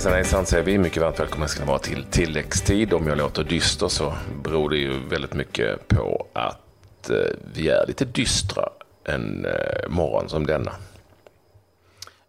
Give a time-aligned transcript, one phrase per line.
[0.00, 0.78] Hejsan hejsan säger vi.
[0.78, 2.92] Mycket varmt välkomna ska ni vara till tilläggstid.
[2.92, 4.12] Om jag låter dyster så
[4.44, 7.16] beror det ju väldigt mycket på att eh,
[7.54, 8.68] vi är lite dystra
[9.04, 10.72] en eh, morgon som denna.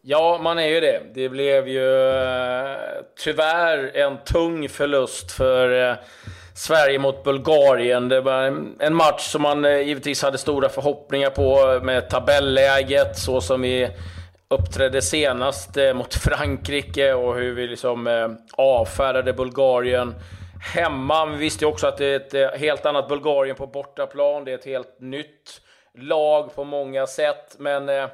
[0.01, 1.01] Ja, man är ju det.
[1.13, 2.77] Det blev ju eh,
[3.23, 5.97] tyvärr en tung förlust för
[6.55, 8.09] Sverige mot Bulgarien.
[8.09, 8.43] Det var
[8.79, 13.89] en match som man givetvis hade stora förhoppningar på med tabelläget så som vi
[14.51, 20.15] uppträdde senast eh, mot Frankrike och hur vi liksom eh, avfärdade Bulgarien
[20.73, 21.25] hemma.
[21.25, 24.45] Vi visste ju också att det är ett eh, helt annat Bulgarien på bortaplan.
[24.45, 25.61] Det är ett helt nytt
[25.93, 28.07] lag på många sätt, men eh,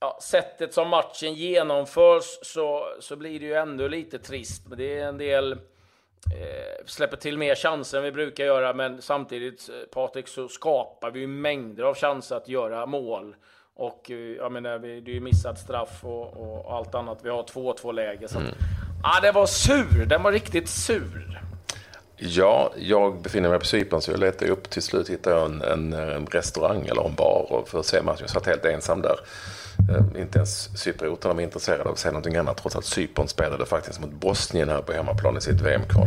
[0.00, 4.68] ja, sättet som matchen genomförs så, så blir det ju ändå lite trist.
[4.68, 9.02] Men det är en del eh, släpper till mer chanser än vi brukar göra, men
[9.02, 13.34] samtidigt, eh, Patrik, så skapar vi ju mängder av chanser att göra mål.
[13.80, 17.18] Och eh, jag menar, det är ju missat straff och, och allt annat.
[17.22, 18.28] Vi har 2-2 läge.
[18.28, 18.54] Så mm.
[19.02, 20.06] ah, det var sur.
[20.06, 21.42] Den var riktigt sur.
[22.16, 24.70] Ja, jag befinner mig på Cypern så jag letar upp.
[24.70, 28.02] Till slut hittar jag en, en, en restaurang eller en bar och för att se
[28.02, 28.20] matchen.
[28.20, 29.16] Jag satt helt ensam där.
[29.90, 33.66] Uh, inte ens cyprioterna var intresserade av att se någonting annat trots att Cypern spelade
[33.66, 36.06] faktiskt mot Bosnien här på hemmaplan i sitt VM-kval.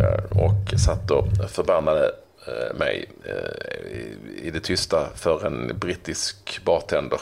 [0.00, 6.60] Uh, och satt och förbannade Eh, Eh, mig eh, i det tysta för en brittisk
[6.64, 7.20] bartender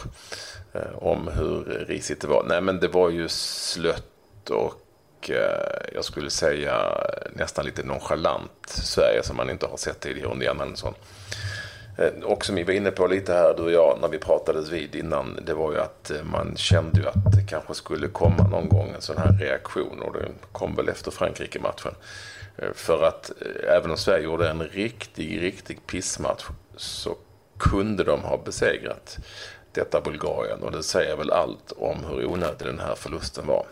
[0.72, 2.44] eh, om hur risigt det var.
[2.48, 4.82] Nej, men det var ju slött och
[5.92, 6.74] jag skulle säga
[7.32, 10.94] nästan lite nonchalant Sverige som man inte har sett tidigare under Jan Andersson.
[12.24, 14.94] Och som vi var inne på lite här, du och jag, när vi pratades vid
[14.94, 18.92] innan, det var ju att man kände ju att det kanske skulle komma någon gång
[18.94, 21.94] en sån här reaktion och det kom väl efter Frankrike-matchen.
[22.58, 26.44] Eh, för att eh, även om Sverige gjorde en riktig, riktig pissmatch
[26.76, 27.16] så
[27.58, 29.18] kunde de ha besegrat
[29.72, 30.62] detta Bulgarien.
[30.62, 33.66] Och det säger väl allt om hur onödig den här förlusten var.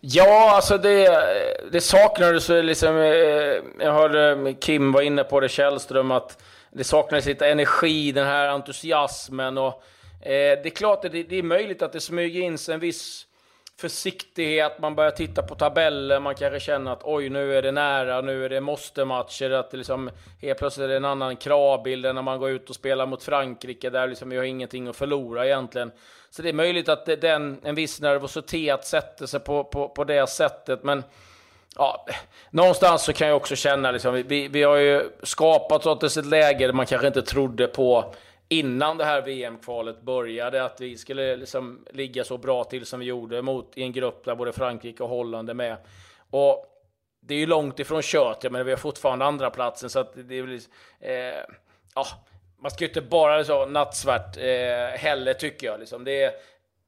[0.00, 1.26] Ja, alltså det,
[1.72, 6.42] det saknades liksom, eh, jag hörde Kim var inne på det, Källström, att
[6.72, 9.58] det saknades lite energi, den här entusiasmen.
[9.58, 9.82] Och,
[10.22, 12.80] eh, det är klart att det, det är möjligt att det smyger in sig en
[12.80, 13.26] viss
[13.80, 18.20] försiktighet, man börjar titta på tabeller, man kanske känner att oj, nu är det nära,
[18.20, 20.10] nu är det måste-matcher, att det liksom
[20.42, 23.22] helt plötsligt är det en annan kravbild än när man går ut och spelar mot
[23.22, 25.92] Frankrike, där liksom vi har ingenting att förlora egentligen.
[26.30, 30.28] Så det är möjligt att den, en viss nervositet sätter sig på, på, på det
[30.28, 31.04] sättet, men
[31.76, 32.06] ja,
[32.50, 36.66] någonstans så kan jag också känna, liksom, vi, vi har ju skapat oss ett läge
[36.66, 38.14] där man kanske inte trodde på
[38.52, 43.06] innan det här VM-kvalet började att vi skulle liksom ligga så bra till som vi
[43.06, 45.76] gjorde mot i en grupp där både Frankrike och Holland är med.
[46.30, 46.66] Och
[47.20, 50.38] det är ju långt ifrån kört, men vi har fortfarande andra platsen så att det
[50.38, 50.60] är väl,
[51.00, 51.40] eh,
[51.94, 52.06] ja,
[52.58, 55.80] man ska ju inte bara så nattsvart eh, heller tycker jag.
[55.80, 56.04] Liksom.
[56.04, 56.32] Det är,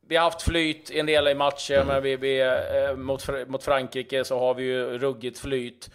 [0.08, 1.86] vi har haft flyt en del i matcher, mm.
[1.86, 5.90] men vi, vi eh, mot, mot Frankrike så har vi ju ruggigt flyt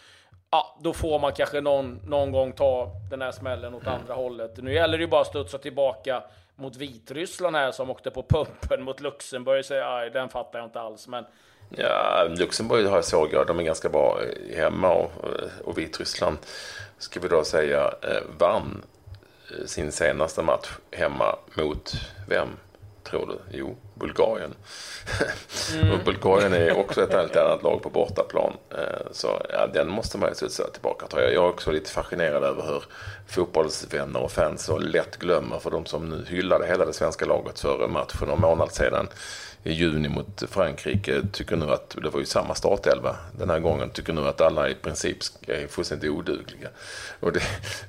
[0.52, 3.94] ja, då får man kanske någon, någon gång ta den här smällen åt mm.
[3.94, 4.58] andra hållet.
[4.58, 6.24] Nu gäller det ju bara att studsa tillbaka
[6.56, 9.66] mot Vitryssland här som åkte på pumpen mot Luxemburg.
[9.66, 11.08] Så, aj, den fattar jag inte alls.
[11.08, 11.26] Men...
[11.70, 15.78] Ja, Luxemburg har jag såg jag, de är ganska bra eh, hemma och, eh, och
[15.78, 16.38] Vitryssland
[16.98, 18.82] ska vi då säga eh, vann
[19.66, 21.92] sin senaste match hemma mot
[22.28, 22.50] vem?
[23.10, 23.58] tror du?
[23.58, 24.54] Jo, Bulgarien.
[25.76, 25.92] Mm.
[25.94, 28.54] och Bulgarien är också ett helt annat lag på bortaplan.
[28.72, 31.34] Eh, så ja, den måste man ju studsa tillbaka tror jag.
[31.34, 32.84] Är också lite fascinerad över hur
[33.28, 37.60] fotbollsvänner och fans så lätt glömmer för de som nu hyllade hela det svenska laget
[37.60, 39.08] för matchen för någon månad sedan
[39.68, 43.90] i juni mot Frankrike tycker nu att, det var ju samma startelva den här gången,
[43.90, 46.70] tycker nu att alla i princip är fullständigt odugliga.
[47.20, 47.42] Och det,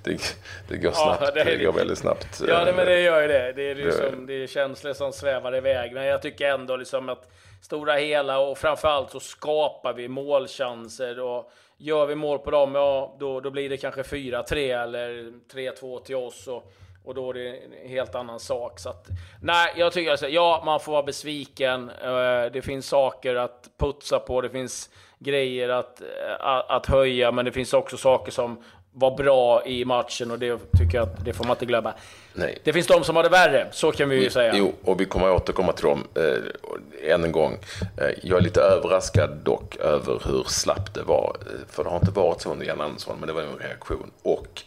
[0.05, 0.37] det,
[0.69, 2.43] det går snabbt, ja, det, det, går väldigt snabbt.
[2.49, 3.53] Ja, men det gör ju det.
[3.57, 5.93] Det är, liksom, det är känslor som svävar iväg.
[5.99, 7.29] Men jag tycker ändå liksom att
[7.63, 13.17] stora hela och framförallt så skapar vi målchanser och gör vi mål på dem, ja
[13.19, 16.49] då, då blir det kanske 4-3 eller 3-2 till oss.
[16.49, 16.73] Och,
[17.05, 18.79] och då är det en helt annan sak.
[18.79, 19.07] Så att,
[19.43, 21.91] nej, jag tycker alltså, ja, man får vara besviken.
[21.91, 26.07] Eh, det finns saker att putsa på, det finns grejer att, eh,
[26.41, 28.65] att, att höja, men det finns också saker som
[28.99, 31.95] var bra i matchen och det tycker jag att det får man inte glömma.
[32.35, 32.59] Nej.
[32.65, 34.53] Det finns de som har det värre, så kan vi ju säga.
[34.57, 37.59] Jo, och vi kommer återkomma till dem eh, än en gång.
[37.97, 41.37] Eh, jag är lite överraskad dock över hur slappt det var.
[41.69, 44.11] För det har inte varit så under Jan Andersson, men det var en reaktion.
[44.23, 44.63] Och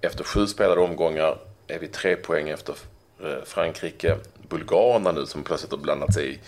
[0.00, 2.74] efter sju spelade omgångar är vi tre poäng efter
[3.24, 4.16] eh, Frankrike.
[4.48, 6.38] Bulgarerna nu som plötsligt har blandat sig i,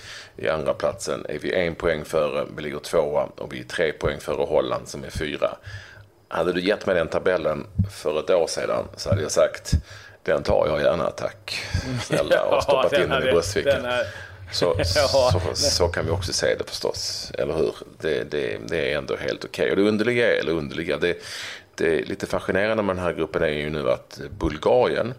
[0.44, 3.92] i andra platsen är vi en poäng före, vi ligger tvåa och vi är tre
[3.92, 5.56] poäng före Holland som är fyra.
[6.32, 9.74] Hade du gett mig den tabellen för ett år sedan så hade jag sagt
[10.22, 11.62] den tar jag gärna tack.
[12.04, 13.86] Snälla och stoppat in den i bröstfickan.
[14.52, 17.74] Så, så, så, kan vi också se det förstås, eller hur?
[18.00, 19.62] Det, det, det är ändå helt okej.
[19.62, 19.70] Okay.
[19.70, 21.22] Och det underliga, eller underliga, det,
[21.74, 25.14] det är lite fascinerande med den här gruppen är ju nu att Bulgarien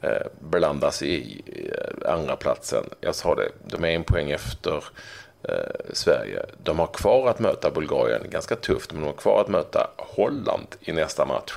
[0.00, 2.84] eh, blandas i eh, andra platsen.
[3.00, 4.84] Jag sa det, de är en poäng efter
[5.42, 5.54] eh,
[5.92, 6.46] Sverige.
[6.62, 10.66] De har kvar att möta Bulgarien, ganska tufft, men de har kvar att möta Holland
[10.80, 11.52] i nästa match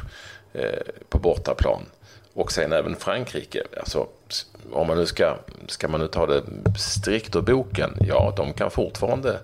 [0.53, 1.85] eh, på bortaplan.
[2.33, 3.63] Och sen även Frankrike.
[3.77, 4.07] Alltså,
[4.71, 5.35] om man nu ska,
[5.67, 6.43] ska man nu ta det
[6.79, 9.39] strikt ur boken, ja, de kan fortfarande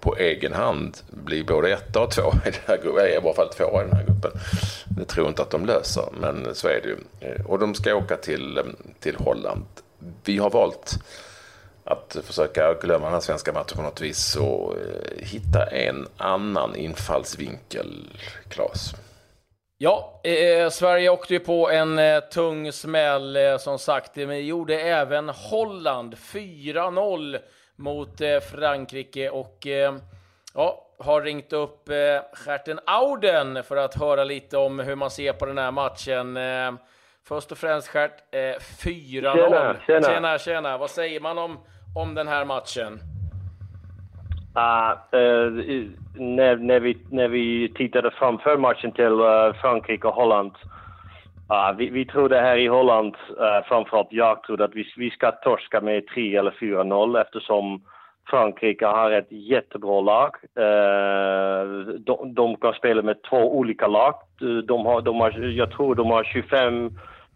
[0.00, 3.48] på egen hand bli både etta och två i den här gruppen, i alla fall
[3.48, 4.30] två i den här gruppen.
[4.88, 6.96] Det tror jag inte att de löser, men så är det ju.
[7.20, 8.64] Eh, och de ska åka till, eh,
[9.00, 9.64] till Holland.
[10.24, 10.98] Vi har valt
[11.90, 16.76] att försöka glömma den här svenska matchen på något vis och eh, hitta en annan
[16.76, 18.06] infallsvinkel,
[18.48, 18.94] Claes.
[19.80, 24.80] Ja, eh, Sverige åkte ju på en eh, tung smäll eh, som sagt, men gjorde
[24.80, 27.38] även Holland 4-0
[27.76, 29.94] mot eh, Frankrike och eh,
[30.54, 31.88] ja, har ringt upp
[32.46, 36.38] Gerten Auden för att höra lite om hur man ser på den här matchen.
[37.28, 38.86] Först och främst Gert, 4-0.
[38.86, 40.08] Tjena, tjena.
[40.08, 40.78] tjena, tjena.
[40.78, 41.58] Vad säger man om,
[41.94, 43.00] om den här matchen?
[44.58, 50.52] Uh, uh, när, när, vi, när vi tittade framför matchen till uh, Frankrike och Holland.
[51.52, 55.32] Uh, vi, vi trodde här i Holland, uh, framförallt jag trodde att vi, vi ska
[55.32, 57.82] torska med 3 eller 4-0 eftersom
[58.30, 60.36] Frankrike har ett jättebra lag.
[60.58, 64.14] Uh, de, de, kan spela med två olika lag.
[64.64, 66.24] De har, de har, jag tror de har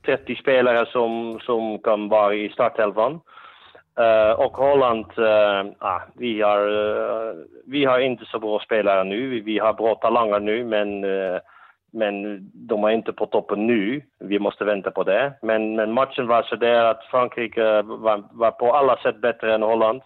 [0.06, 3.20] 25-30 spelare som, som kan vara i startelvan.
[4.00, 7.34] Uh, och Holland, uh, ah, vi, har, uh,
[7.66, 9.28] vi har inte så bra spelare nu.
[9.28, 11.00] Vi, vi har bra talanger nu, men,
[11.92, 14.02] men de är inte på toppen nu.
[14.18, 15.32] Vi måste vänta på det.
[15.42, 19.62] Men, men matchen var så där att Frankrike var, var på alla sätt bättre än
[19.62, 20.02] Holland.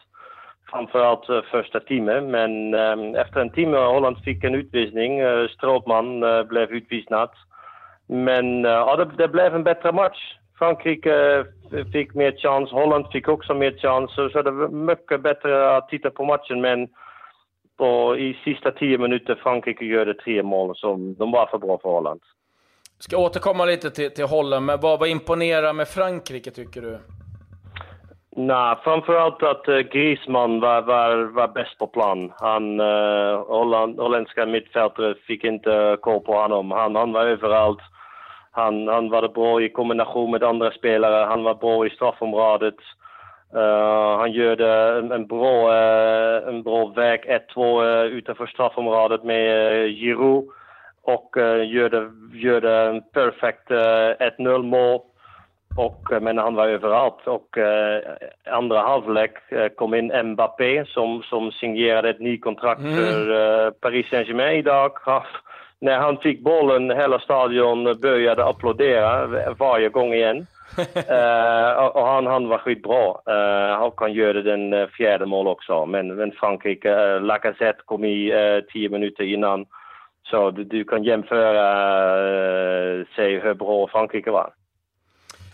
[0.71, 2.75] Framförallt första timmen, men
[3.15, 5.23] efter en timme Holland fick en utvisning.
[5.23, 7.31] Uh, Strootman blev utvisnad.
[8.09, 10.37] Men ja, det, det blev en bättre match.
[10.59, 11.45] Frankrike
[11.93, 14.15] fick mer chans, Holland fick också mer chans.
[14.15, 16.61] Så det var mycket bättre att titta på matchen.
[16.61, 16.89] Men
[17.79, 21.79] på, i sista tio minuter Frankrike gör det tre mål som de var för bra
[21.83, 22.21] för Holland.
[22.99, 26.99] Ska återkomma lite till, till Holland, men vad, vad imponerar med Frankrike tycker du?
[28.37, 32.33] Nej, framförallt att uh, Griezmann var, var, var bäst på plan.
[32.37, 36.71] Han, uh, Holland, holländska mittfältare fick inte koll på honom.
[36.71, 37.81] Han, han var överallt.
[38.57, 41.27] Han, han var bra i kombination med andra spelare.
[41.27, 42.75] Han var bra i straffområdet.
[43.55, 44.61] Uh, han gör
[44.99, 47.21] en, en, bra, uh, en bra väg
[47.55, 50.49] 1-2 uh, utanför straffområdet med uh, Giroud.
[51.03, 51.65] Och det,
[52.33, 55.01] gör det en perfekt 1-0 mål.
[55.77, 57.27] Och, men han var överallt.
[57.27, 57.59] Och
[58.51, 59.33] andra halvlek
[59.77, 62.97] kom in Mbappé som, som signerade ett nytt kontrakt mm.
[62.97, 64.95] för Paris Saint-Germain idag
[65.81, 69.27] när han fick bollen, hela stadion började applådera
[69.59, 70.37] varje gång igen.
[70.77, 73.09] uh, och han, han var skitbra.
[73.09, 75.87] Uh, han kan göra den uh, fjärde mål också.
[75.87, 79.67] Men, men Frankrike, uh, Lacazette kom i uh, tio minuter innan.
[80.31, 81.65] Så du, du kan jämföra,
[82.99, 84.53] uh, säg hur bra Frankrike var.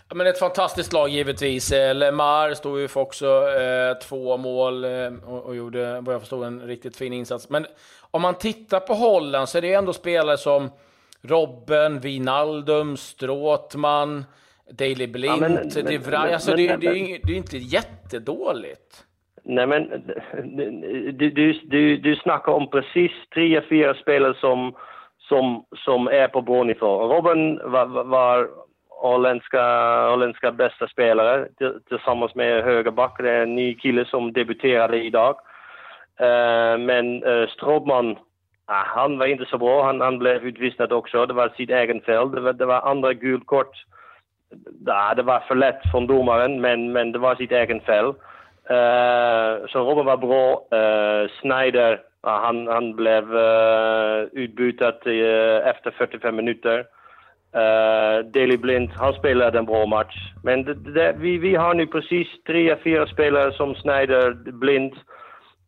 [0.09, 1.73] Ja, men ett fantastiskt lag givetvis.
[1.93, 6.43] Lemar stod ju för också eh, två mål eh, och, och, gjorde, vad jag förstod,
[6.43, 7.49] en riktigt fin insats.
[7.49, 7.65] Men
[8.11, 10.69] om man tittar på Holland så är det ändå spelare som
[11.21, 14.25] Robben, Wijnaldum, Stråtman,
[14.71, 15.49] Daley Blind, ja,
[15.83, 16.33] men, Vrij.
[16.33, 19.05] Alltså, det, det, är, det är inte jättedåligt.
[19.43, 19.89] Nej, men
[20.43, 24.75] du, du, du, du snackar om precis tre, fyra spelare som,
[25.19, 27.07] som, som är på nivå.
[27.07, 28.49] Robben var, var
[29.09, 29.63] holländska,
[30.09, 31.47] holländska bästa spelare
[31.89, 33.15] tillsammans med högerback.
[33.19, 35.35] Det är en ny kille som debuterade idag.
[36.21, 38.17] Uh, men eh, uh, Stroopman,
[38.65, 39.83] ah, han var inte så bra.
[39.83, 41.25] Han, han blev utvisad också.
[41.25, 42.31] Det var sitt egen fel.
[42.31, 43.83] Det var, det var andra gult kort.
[44.85, 48.05] Ja, det var för lätt från domaren, men, men det var sitt egen fel.
[48.71, 50.67] Uh, så Robben var bra.
[50.77, 54.95] Uh, Snyder, ah, han, han blev uh, utbytad
[55.65, 56.85] efter 45 minuter.
[57.55, 60.15] Uh, Daley Blind, han spelade en bra match.
[60.43, 64.93] Men det, det, vi, vi har nu precis tre, fyra spelare som Snyder, Blind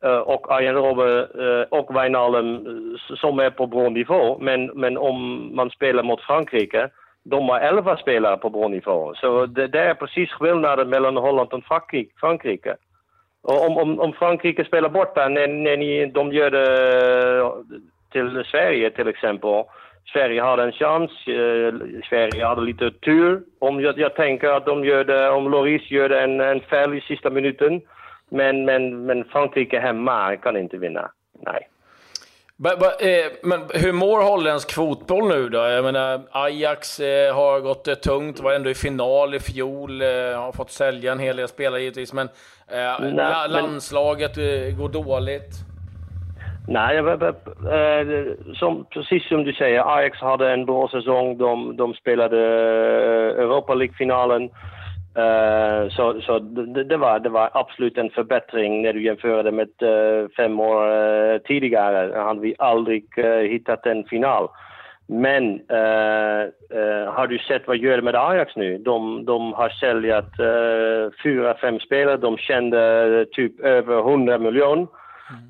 [0.05, 4.37] uh, och Arjen Robben uh, och Wijnaldum som är på bra nivå.
[4.39, 6.89] Men, men om man spelar mot Frankrike,
[7.23, 9.13] de har elva spelare på bra nivå.
[9.15, 11.63] Så det, är precis skillnaden mellan Holland och
[12.19, 12.75] Frankrike.
[13.43, 16.51] Och om, om, om Frankrike spelar borta när, när ni, de gör
[18.11, 19.63] till Sverige till exempel
[20.13, 21.11] Sverige hade en chans.
[21.27, 21.73] Eh,
[22.09, 23.41] Sverige hade lite tur.
[23.59, 27.01] Om jag, jag tänker att de gör det, om Loris gör en, en fel i
[27.01, 27.81] sista minuten
[28.29, 31.11] Men, men, men Frankrike hemma kan inte vinna.
[31.45, 31.69] Nej.
[32.63, 35.57] Eh, men hur mår holländsk fotboll nu då?
[35.57, 40.01] Jag menar, Ajax eh, har gått eh, tungt, var ändå i final i fjol,
[40.35, 42.29] har fått sälja en hel del spelare givetvis, men
[42.71, 44.77] Nej, landslaget men...
[44.77, 45.74] går dåligt.
[46.67, 51.37] Nej, eh, som, precis som du säger, Ajax hade en bra säsong.
[51.37, 54.49] De, de spelade eh, Europa League-finalen.
[55.17, 59.51] Uh, så så det, det, var, det var absolut en förbättring när du jämför det
[59.51, 62.19] med uh, fem år uh, tidigare.
[62.19, 63.05] hade vi aldrig
[63.49, 64.47] hittat en final.
[65.07, 65.61] Men
[67.07, 68.77] har du sett vad gör med Ajax nu?
[68.77, 70.31] De, de har säljat
[71.23, 72.17] fyra, fem spelare.
[72.17, 74.87] De kände typ över 100 miljoner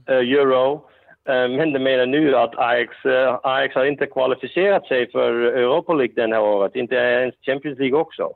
[0.08, 0.90] euro.
[1.30, 5.94] Eh, men det menar nu att Ajax, eh, Ajax har inte kvalificerat sig för Europa
[5.94, 8.30] League den här året, inte ens Champions League också.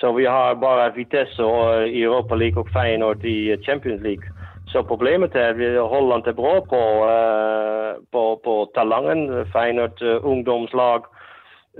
[0.00, 4.24] Så vi har bara Vitesse i eh, Europa League och Feyenoord i Champions League.
[4.72, 9.46] Så problemet är att Holland är bra på, uh, på, på talangen.
[9.52, 11.04] Feyenoord uh, ungdomslag,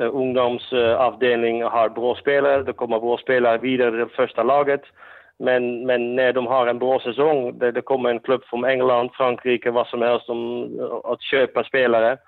[0.01, 2.63] uh, ungdomsavdelning har bra spelare.
[2.63, 4.83] Det kommer bra spelare vidare till första laget.
[5.39, 9.11] Men, men när de har en bra säsong, det, det kommer en klubb från England,
[9.13, 10.71] Frankrike, vad som helst, om,
[11.05, 12.19] att köpa spelare.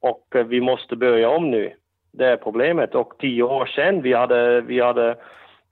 [0.00, 1.72] Och eh, vi måste börja om nu.
[2.12, 2.94] Det är problemet.
[2.94, 5.16] Och tio år sedan, vi hade, vi hade,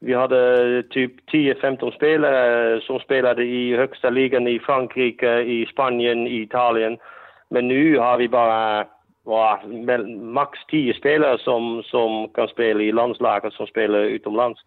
[0.00, 6.42] vi hade typ 10-15 spelare som spelade i högsta ligan i Frankrike, i Spanien, i
[6.42, 6.98] Italien.
[7.50, 8.86] Men nu har vi bara
[9.24, 9.58] wow,
[10.22, 14.60] max 10 spelare som, som kan spela i landslaget som spelar utomlands.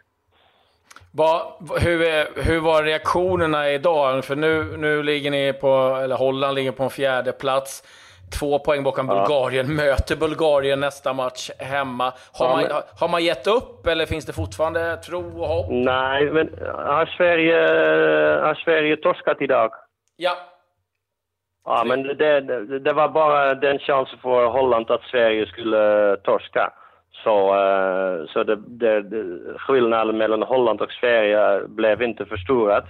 [1.12, 1.98] Va, hur,
[2.44, 4.26] hur var reaktionerna idag?
[4.26, 7.84] För nu, nu ligger ni på, eller Holland ligger på en fjärde plats.
[8.40, 9.14] Två poäng bakom ja.
[9.16, 12.14] Bulgarien, möter Bulgarien nästa match hemma.
[12.34, 12.72] Har, ja, man, men...
[13.00, 15.66] har man gett upp eller finns det fortfarande tro och hopp?
[15.70, 17.58] Nej, men har Sverige,
[18.42, 19.72] har Sverige torskat idag?
[20.18, 20.38] Ja.
[21.66, 22.40] Ja, men det,
[22.80, 26.74] det, var bara den chansen för Holland att Sverige skulle torska.
[27.24, 29.04] Så, eh, så det, det,
[29.58, 32.86] skillnaden mellan Holland och Sverige blev inte förstorat.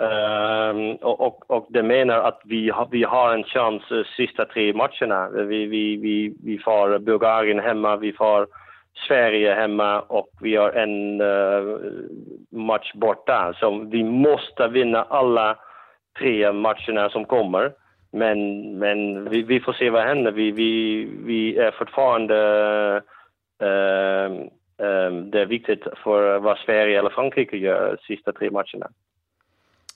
[0.00, 4.04] Um, eh, och, och, och det menar att vi, ha, vi har en chans de
[4.16, 5.28] sista tre matcherna.
[5.28, 8.46] Vi, vi, vi, vi får Bulgarien hemma, vi får
[9.08, 11.78] Sverige hemma och vi har en uh,
[12.50, 13.54] match borta.
[13.60, 15.56] Så vi måste vinna alla
[16.18, 17.72] tre matcherna som kommer.
[18.12, 18.38] Men,
[18.78, 20.32] men vi, vi får se vad händer.
[20.32, 23.02] Vi, vi, vi är fortfarande...
[23.62, 24.30] Uh,
[24.86, 28.88] uh, det är viktigt för vad Sverige eller Frankrike gör de sista tre matcherna.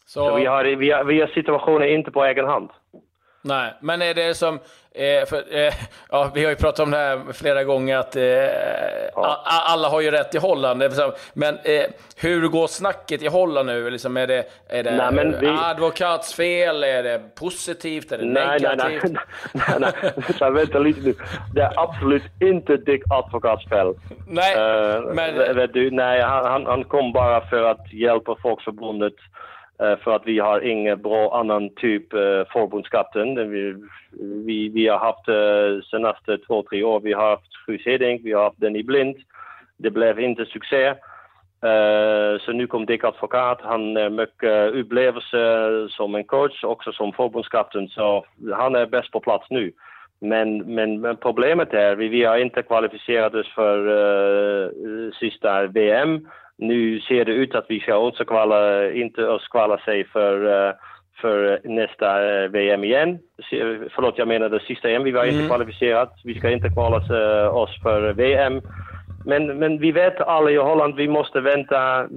[0.07, 0.29] Så...
[0.29, 2.71] Så vi, har, vi, har, vi har situationen inte på egen hand.
[3.43, 4.59] Nej, men är det som...
[4.95, 5.73] Eh, för, eh,
[6.11, 8.25] ja, vi har ju pratat om det här flera gånger, att eh,
[9.15, 9.43] ja.
[9.45, 10.83] alla har ju rätt i Holland.
[11.35, 11.85] Men eh,
[12.17, 13.91] hur går snacket i Holland nu?
[13.91, 15.47] Liksom, är det, är det nej, vi...
[15.47, 16.85] advokatsfel?
[16.85, 18.13] Är det positivt?
[18.13, 19.03] Är det nej, negativt?
[19.03, 19.13] Nej,
[19.53, 19.93] nej, nej.
[20.03, 20.51] nej, nej.
[20.51, 21.15] vänta lite nu.
[21.55, 23.95] Det är absolut inte Dick advokatsfel.
[24.27, 25.57] Nej, uh, men...
[25.57, 30.27] Vet du, nej, han, han kom bara för att hjälpa Folkförbundet Eh, Eh, för att
[30.27, 33.51] vi har ingen bra annan typ eh, förbundskapten.
[33.51, 33.75] Vi,
[34.47, 38.33] vi, vi har haft eh, senaste två, tre år, vi har haft Guus Heding, vi
[38.33, 39.17] har haft Denny Blind.
[39.77, 40.95] Det blev inte succé.
[41.63, 43.61] Eh, så nu kom Dick Advokat.
[43.63, 47.89] Han eh, har mycket upplevelser som en coach, också som förbundskapten.
[47.89, 48.25] Så
[48.55, 49.73] han är bäst på plats nu.
[50.21, 54.71] Men, men, men problemet är, vi, vi har inte kvalificerat oss för eh,
[55.21, 56.29] sista VM.
[56.63, 60.75] Nu ser det ut att vi ska också kvala, inte kvala sig för, eh,
[61.21, 62.09] för nästa
[62.43, 63.19] eh, VM igen.
[63.95, 65.05] Förlåt, jag menar det sista EM.
[65.05, 65.35] Vi var mm.
[65.35, 66.13] inte kvalificerat.
[66.25, 68.61] Vi ska inte kvala eh, oss för VM.
[69.25, 72.09] Men, men vi vet alla i Holland, vi måste vänta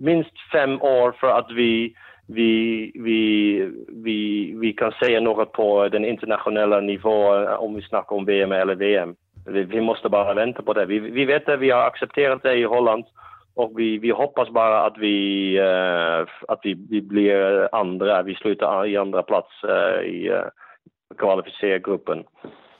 [0.00, 1.94] minst fem år för att vi,
[2.28, 8.24] vi, vi, vi, vi kan säga något på den internationella nivån om vi snackar om
[8.24, 9.14] VM eller VM.
[9.46, 10.86] Vi, vi måste bara vänta på det.
[10.86, 13.04] Vi, vi vet det, vi har accepterat det i Holland.
[13.58, 18.86] Och vi, vi hoppas bara att vi, uh, att vi, vi blir andra, vi slutar
[18.86, 20.44] i andra plats uh, i uh,
[21.18, 22.24] kvalificerargruppen.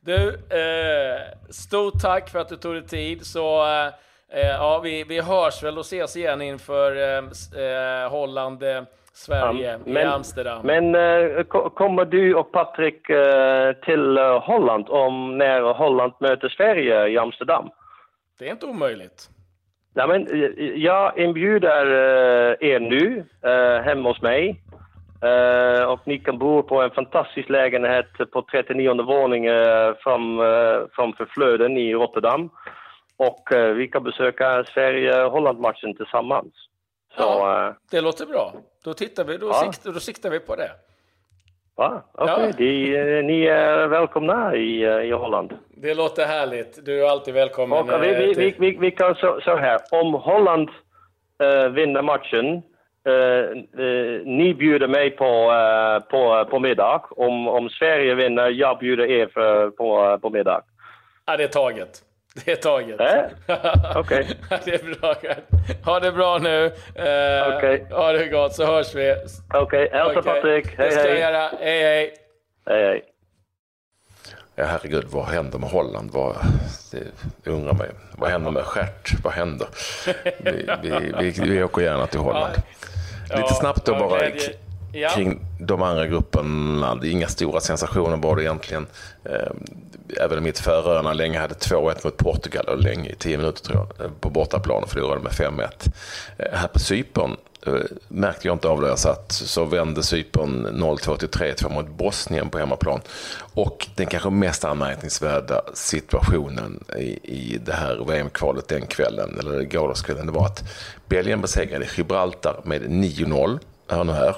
[0.01, 1.21] Du, eh,
[1.51, 3.27] stort tack för att du tog dig tid.
[3.27, 3.65] Så
[4.59, 8.63] ja, vi, vi hörs väl och ses igen inför eh, Holland,
[9.13, 10.67] Sverige ja, men, i Amsterdam.
[10.67, 10.93] Men
[11.75, 13.07] kommer du och Patrik
[13.85, 17.71] till Holland om när Holland möter Sverige i Amsterdam?
[18.39, 19.38] Det är inte omöjligt.
[19.99, 20.27] Ja, men,
[20.77, 24.63] jag inbjuder uh, er nu uh, hemma hos mig.
[25.89, 29.65] Och ni kan bo på en fantastisk lägenhet på 39 våningen
[30.03, 30.39] fram,
[30.93, 32.51] framför Flöden i Rotterdam.
[33.17, 36.55] Och vi kan besöka Sverige-Holland-matchen tillsammans.
[37.17, 38.53] ja, uh, det låter bra.
[38.85, 39.55] Då, tittar vi, då, ja.
[39.55, 40.71] siktar, då siktar vi på det.
[41.79, 42.49] Ja, okej.
[42.49, 42.93] Okay.
[42.93, 43.23] Ja.
[43.23, 45.53] Ni är välkomna i, i Holland.
[45.69, 46.85] Det låter härligt.
[46.85, 47.79] Du är alltid välkommen.
[47.79, 50.69] Och vi, vi, vi, vi, vi kan så, så här, om Holland
[51.43, 52.63] uh, vinner matchen
[53.09, 55.53] Uh, uh, ni bjuder mig på,
[56.11, 57.03] på, på middag.
[57.11, 60.63] Om, om Sverige vinner, jag bjuder er för, på, på middag.
[61.27, 61.91] Ja, det är taget.
[62.45, 63.01] Det är taget.
[63.01, 63.97] Äh?
[63.97, 64.29] Okej.
[64.47, 64.59] Okay.
[64.65, 65.15] det är bra.
[65.85, 66.65] Ha det bra nu.
[66.65, 67.85] Uh, okay.
[67.91, 69.13] Ha det gott så hörs vi.
[69.55, 69.89] Okej, okay.
[69.93, 70.35] hälsa okay.
[70.35, 70.79] Patrik.
[70.79, 71.23] Hej, hej.
[71.61, 72.15] Hej, hej.
[72.67, 73.03] Hej, hej.
[74.55, 76.11] Ja, herregud, vad händer med Holland?
[76.11, 76.37] Vad,
[77.45, 77.91] det undrar mig.
[78.17, 79.25] Vad händer med Stjärt?
[79.25, 79.69] Vad händer?
[80.39, 82.55] Vi, vi, vi, vi åker gärna till Holland.
[83.29, 83.37] Ja.
[83.37, 84.21] Lite snabbt då bara
[84.93, 85.09] ja.
[85.09, 86.95] kring de andra grupperna.
[86.95, 88.87] Det är inga stora sensationer var det egentligen.
[89.25, 89.53] Eh,
[90.21, 93.77] även om mitt Färöarna länge hade 2-1 mot Portugal, och länge, i 10 minuter tror
[93.77, 95.91] jag, eh, på bortaplan och förlorade med 5-1.
[96.39, 97.37] Eh, här på Cypern
[98.09, 102.51] märkte jag inte av det jag satt, så vände Cypern 0-2 till 3-2 mot Bosnien
[102.51, 103.01] på hemmaplan.
[103.55, 110.27] Och den kanske mest anmärkningsvärda situationen i, i det här VM-kvalet den kvällen, eller gårdagskvällen,
[110.27, 110.65] det var att
[111.09, 113.59] Belgien besegrade Gibraltar med 9-0.
[113.89, 114.37] Hör nu här.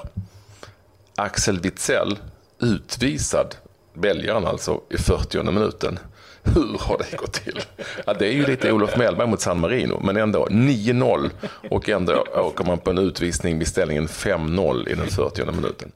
[1.15, 2.19] Axel Witzell
[2.59, 3.55] utvisad,
[3.93, 5.99] belgaren alltså, i 40 minuten.
[6.43, 7.59] Hur har det gått till?
[8.05, 11.29] Ja, det är ju lite Olof Mellberg mot San Marino, men ändå 9-0
[11.69, 15.91] och ändå åker man på en utvisning vid ställningen 5-0 i den 40 minuten.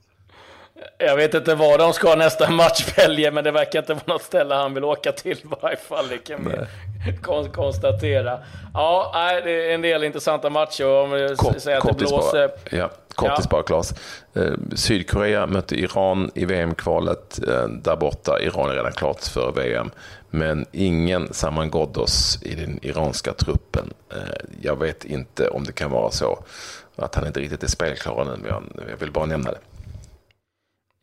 [0.97, 4.21] Jag vet inte var de ska nästa match välja, men det verkar inte vara något
[4.21, 6.07] ställe han vill åka till i varje fall.
[6.07, 6.43] Det kan
[7.43, 8.39] vi konstatera.
[8.73, 9.11] Ja,
[9.43, 10.87] det är en del intressanta matcher.
[10.87, 12.51] Om vi Kort, säger att det blåser.
[12.71, 13.93] Ja, kortis bara, Claes.
[14.33, 18.39] Eh, Sydkorea mötte Iran i VM-kvalet eh, där borta.
[18.39, 19.91] Iran är redan klart för VM.
[20.29, 23.93] Men ingen Saman Ghoddos i den iranska truppen.
[24.13, 24.17] Eh,
[24.61, 26.43] jag vet inte om det kan vara så
[26.95, 29.57] att han inte riktigt är spelklar nu, men jag vill bara nämna det.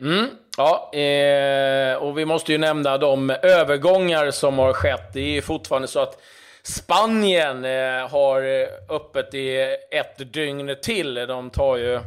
[0.03, 5.13] Mm, ja, eh, och vi måste ju nämna de övergångar som har skett.
[5.13, 6.21] Det är ju fortfarande så att
[6.63, 11.15] Spanien eh, har eh, öppet i ett dygn till.
[11.15, 12.01] De tar ju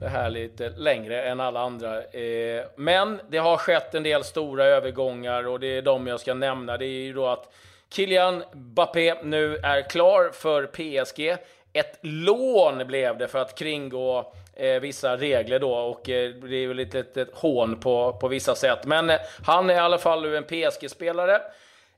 [0.00, 2.02] det här lite längre än alla andra.
[2.02, 6.34] Eh, men det har skett en del stora övergångar och det är de jag ska
[6.34, 6.76] nämna.
[6.76, 7.52] Det är ju då att
[7.92, 11.36] Kylian Mbappé nu är klar för PSG.
[11.72, 16.60] Ett lån blev det för att kringgå eh, vissa regler då och eh, det är
[16.60, 18.84] ju lite ett hån på, på vissa sätt.
[18.84, 19.16] Men eh,
[19.46, 21.40] han är i alla fall nu en PSG-spelare.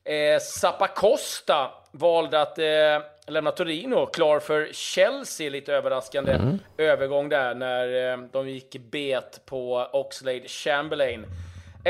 [0.04, 2.64] Eh, Zappacosta valde att eh,
[3.26, 5.50] lämna Torino, klar för Chelsea.
[5.50, 6.58] Lite överraskande mm.
[6.78, 11.26] övergång där när eh, de gick bet på Oxlade Chamberlain.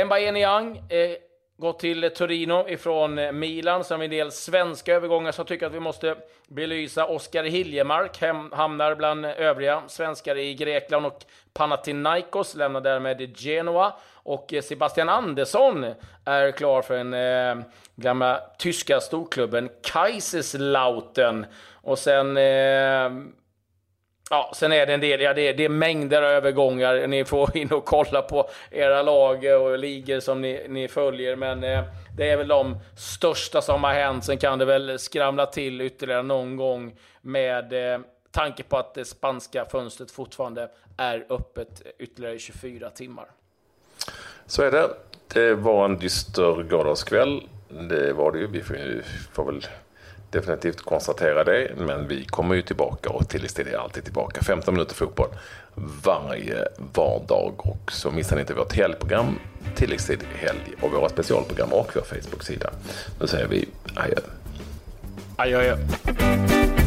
[0.06, 1.16] Mbaye Niang eh,
[1.60, 3.84] gått till Torino ifrån Milan.
[3.84, 6.16] Sen har vi en del svenska övergångar som tycker att vi måste
[6.48, 7.06] belysa.
[7.06, 13.92] Oskar Hiljemark hem, hamnar bland övriga svenskar i Grekland och Panathinaikos lämnar därmed Genoa.
[14.14, 15.94] Och Sebastian Andersson
[16.24, 17.64] är klar för den eh,
[17.96, 21.46] gamla tyska storklubben Kaiserslautern.
[21.82, 23.10] Och sen eh,
[24.32, 27.06] Ja, sen är det en del, ja det är, det är mängder av övergångar.
[27.06, 31.36] Ni får in och kolla på era lag och ligor som ni, ni följer.
[31.36, 31.84] Men eh,
[32.16, 34.24] det är väl de största som har hänt.
[34.24, 39.04] Sen kan det väl skramla till ytterligare någon gång med eh, tanke på att det
[39.04, 43.26] spanska fönstret fortfarande är öppet ytterligare 24 timmar.
[44.46, 44.90] Så är det.
[45.34, 47.48] Det var en dyster gårdagskväll.
[47.68, 48.46] Det var det ju.
[48.46, 48.62] Vi
[49.32, 49.66] får väl
[50.30, 51.70] definitivt konstatera det.
[51.76, 54.42] Men vi kommer ju tillbaka och tilläggstid är alltid tillbaka.
[54.42, 55.28] 15 minuter fotboll
[56.04, 57.66] varje vardag.
[57.66, 59.38] Och så missar ni inte vårt helgprogram
[59.74, 62.70] tilläggstid helg och våra specialprogram och vår Facebook-sida.
[63.20, 64.20] Nu säger vi adjö.
[65.36, 65.58] Adjö.
[65.58, 66.79] adjö.